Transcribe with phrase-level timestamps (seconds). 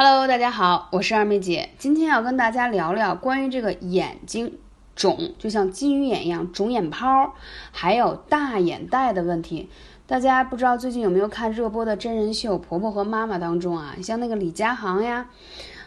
[0.00, 4.56] Hello，大家好，我是二妹姐，今天要跟大家聊聊关于这个眼睛
[4.94, 7.34] 肿，就像金鱼眼一样肿眼泡，
[7.72, 9.68] 还有大眼袋的问题。
[10.06, 15.28] 大家不知道最近有没有看热播的真人秀《婆婆和妈妈》当中啊，像那个李佳航呀，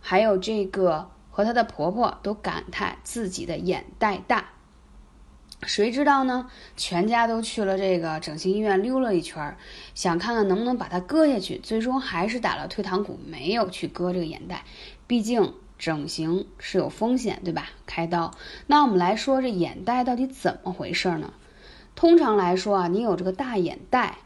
[0.00, 4.46] 还有这个和她的婆婆都感叹自己的眼袋大。
[5.64, 6.50] 谁知道呢？
[6.76, 9.56] 全家都去了这个整形医院溜了一圈，
[9.94, 14.64] 想看看能不能把它割下去，最终还是打了退堂鼓，没有去割这个眼袋。
[15.06, 17.68] 毕竟整形是有风险，对吧？
[17.86, 18.32] 开刀。
[18.66, 21.32] 那我们来说这眼袋到底怎么回事呢？
[21.94, 24.18] 通常来说啊，你有这个大眼袋，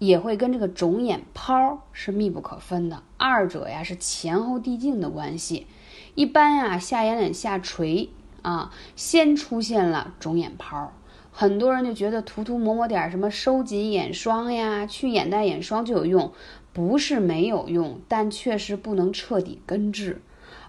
[0.00, 5.68] 也会跟这个肿眼泡是密不可分的，二者呀是前后递进的关系。
[6.16, 8.10] 一般呀，下眼睑下垂。
[8.42, 10.92] 啊，先出现了肿眼泡，
[11.30, 16.32] 很多人就觉得涂涂抹抹点什么收紧眼霜呀、去眼袋眼霜就有用，
[16.72, 20.20] 不是没有用，但确实不能彻底根治。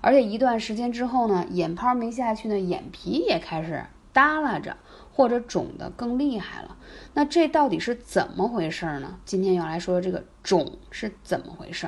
[0.02, 4.78] 而且一段时间之后呢，眼泡没下去呢，眼皮也开始耷拉着，
[5.14, 6.76] 或者肿得更厉害了。
[7.14, 9.20] 那这到底是怎么回事呢？
[9.24, 11.88] 今天要来说这个肿是怎么回事。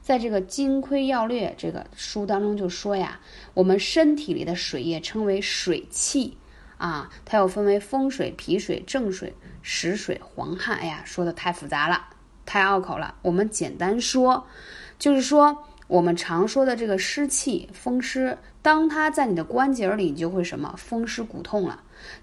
[0.00, 3.20] 在这个《金匮要略》这个书当中就说呀，
[3.54, 6.38] 我们身体里的水液称为水气
[6.78, 10.76] 啊，它又分为风水、脾水、正水、实水、黄汗。
[10.78, 12.08] 哎呀，说的太复杂了，
[12.44, 13.14] 太拗口了。
[13.22, 14.46] 我们简单说，
[14.98, 21.80] 就是说我们常说的这个湿气、风湿，当它在你的关节里，你就会什么风湿骨痛了；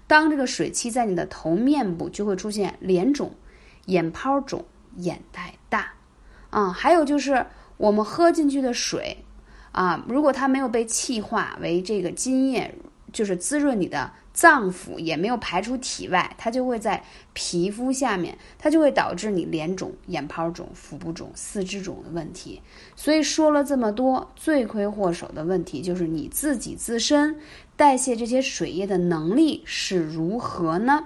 [0.08, 3.32] 当这个水气在你的头面部，就会出现脸肿、
[3.86, 4.64] 眼泡肿、
[4.96, 5.92] 眼袋大
[6.50, 7.46] 啊，还有就是。
[7.76, 9.24] 我们喝进去的水，
[9.72, 12.74] 啊，如果它没有被气化为这个津液，
[13.12, 22.60] 就是滋润你的脏腑，也没有排出体外，它就会在皮肤下面，它就会导致你脸肿、眼泡肿、腹部肿、四肢肿的问题。
[22.96, 27.36] 所以说了这么多，罪魁祸首的问题就是你自己自身
[27.76, 31.04] 代谢这些水液的能力是如何呢？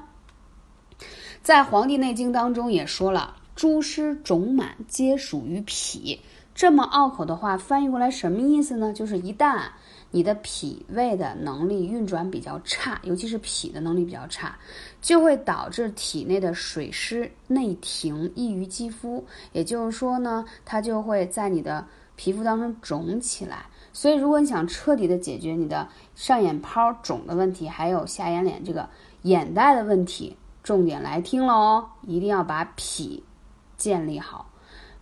[1.42, 6.20] 在《黄帝内经》当中也说了，诸湿肿满皆属于脾。
[6.54, 8.92] 这么拗口的话翻译过来什么意思呢？
[8.92, 9.64] 就是一旦
[10.14, 14.56] 你的脾胃的能力运转比较差，尤其是脾的能力比较差，
[15.02, 19.26] 就会导致体内的水湿内停，易于肌肤。
[19.50, 23.66] 也就是说呢，它就会在你的皮肤当中肿起来。
[23.92, 28.88] 所以，如果你想彻底的解决你的上眼泡肿的问题，还有下眼睑这个
[29.22, 33.24] 眼袋的问题，重点来听了哦，一定要把脾
[33.76, 34.48] 建立好。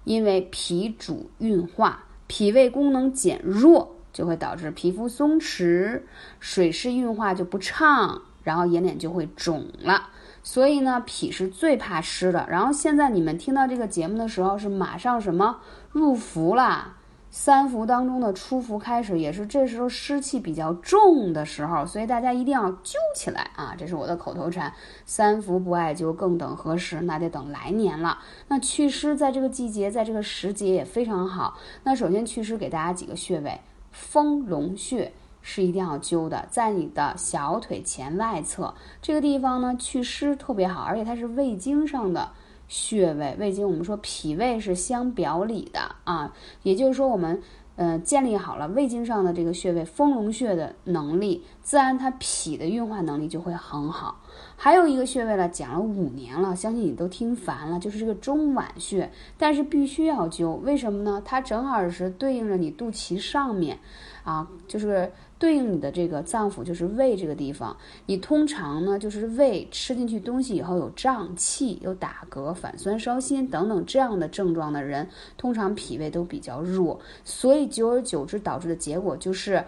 [0.05, 6.03] 因为脾主运化，脾胃功能减弱，就会导致皮肤松弛，
[6.39, 10.09] 水湿运化就不畅，然后眼脸就会肿了。
[10.43, 12.47] 所以呢，脾是最怕湿的。
[12.49, 15.59] 然后现在你们听到这个节目的时候，是马上什么
[15.91, 16.97] 入伏了？
[17.35, 23.75] 三伏当中的初伏开始，也是这时候湿气比较重的时候，所以大家一定要灸起来啊！
[23.79, 24.71] 这是我的口头禅。
[25.07, 27.01] 三伏不艾灸，更等何时？
[27.01, 28.19] 那得等来年了。
[28.49, 31.57] 那祛湿在这个季节，在这个时节也非常好。
[31.85, 33.59] 那首先祛湿给大家几个穴位，
[33.93, 42.33] 丰隆穴是一定要灸的，在你的小腿前外侧这个地方呢，祛湿特别好，而且它是胃经上的。
[42.69, 46.33] 穴位胃经，我们说脾胃是相表里的啊，
[46.63, 47.43] 也就是说，我们
[47.77, 54.21] 呃建立好了胃经上的这个穴位丰隆穴的能力，自然它脾的运化能力就会很好。
[54.57, 61.21] 还有一个穴位呢，讲了五年了，相信你都听烦了，就是这个中脘穴，但是必须要灸，为什么呢？
[61.25, 61.83] 它正好。
[61.91, 63.79] 是对应着你肚脐上面
[64.25, 65.13] 啊，就是。
[65.43, 67.77] 对应你的这个脏腑就是胃这个地方，
[68.07, 79.65] 你通常呢就是胃吃进去东西以后有胀气、有打嗝、反酸烧心等等这样的症状的人，通常脾胃都比较弱，所以久而久之导致的结果就是。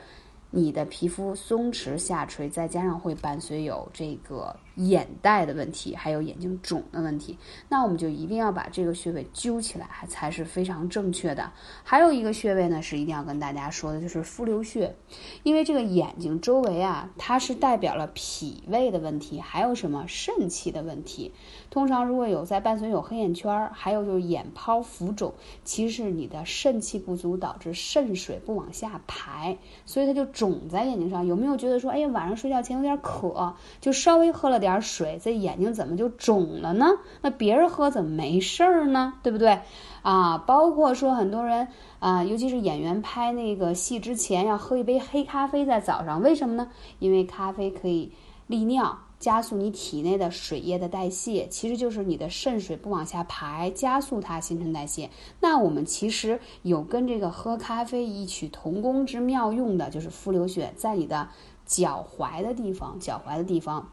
[0.57, 7.37] 你的皮肤松弛下垂，再加上会伴随有这个眼袋的问题，还有眼睛肿的问题，
[7.69, 11.51] 那我们就一定要把这个穴位揪起来，还才是非常正确的。
[11.83, 14.95] 还有一个穴位呢，是一定要跟大家说的，就是复流穴，
[15.43, 21.33] 因为这个眼睛周围啊，它是代表了脾胃的问题，还有什么肾气的问题。
[21.71, 25.35] 通常如果有在伴随有黑眼圈，还有就是眼泡浮肿，
[25.65, 30.45] 其实是你的肾气不足导致肾水不往下排，所以它就肿。
[30.45, 36.87] 肿在眼睛上，有没有觉得说，哎呀，晚上睡觉前有点渴，就稍微喝了点水，这眼睛怎么就肿了呢？
[37.23, 39.15] 那别人喝怎么没事儿呢？
[39.23, 39.61] 对不对？
[40.03, 41.69] 啊，包括说很多人
[41.99, 46.69] 啊，尤其是演员拍那个戏之前要喝一杯黑咖啡在早上，为什么呢？
[46.99, 48.11] 因为咖啡可以
[48.47, 48.99] 利尿。
[49.21, 55.09] 加速你体内的水液的代谢，其实就是你的肾水不往下排，加速它新陈代谢。
[55.41, 61.27] 那我们其实有跟这个喝咖啡异曲同工之妙用的，就是复流血在你的
[61.65, 63.89] 脚踝的地方，脚踝的地方。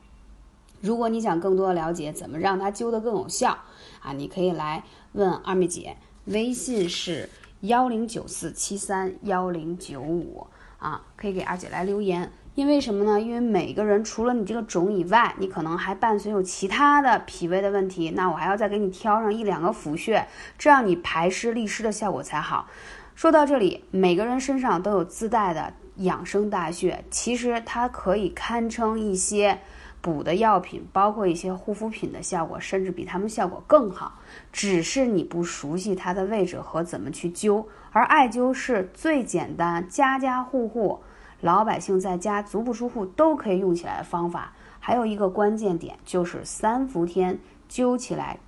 [0.82, 3.58] 如果你想更多的了解怎么让它灸得更有效
[4.02, 4.84] 啊，你可以来
[5.14, 5.96] 问二妹姐，
[6.26, 7.30] 微信是
[7.62, 10.48] 幺零九四七三幺零九五
[10.80, 12.32] 啊，可以给二姐来留言。
[12.54, 13.22] 因为什么呢？
[13.22, 22.68] 因为每个人除了你这个肿以外，你可能还伴随有其他的脾胃的问题，那我还要再给你挑上一两个辅穴，这样你排湿利湿的效果才好。
[23.16, 29.60] 说到这里，每个人身上都有自带的养生大穴，其实它可以堪称一些。
[30.02, 34.20] 补的药品，包括一些护肤品的效果，甚至比它们效果更好。
[34.52, 41.00] 只是你不熟悉它的位置和怎么去灸，而艾灸是最简单，家家户户
[41.42, 44.54] 老百姓在家足不出户都可以用起来的方法。
[44.80, 47.40] 还有一个关键点就是三伏天
[47.70, 48.40] 灸起来，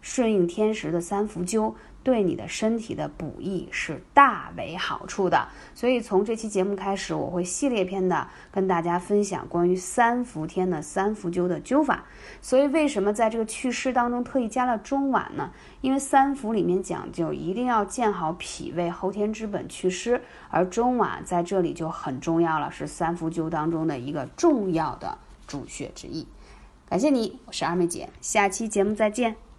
[0.00, 1.74] 顺应天时的三伏灸。
[2.02, 12.04] 对你的身体的补益是大为好处的，所以从这期节目开始，我会系列篇的跟大家分享关于三伏天的三伏灸的灸法。
[12.40, 15.52] 所以为什么在这个祛湿当中特意加了中脘呢？
[15.82, 26.26] 因为三伏里面讲究一定要健好脾胃，后天之本祛湿，而中脘在这里就很重要了，是三伏灸当中的一个重要的主穴之一。
[26.88, 29.49] 感谢你，我是二妹姐，下期节目再见。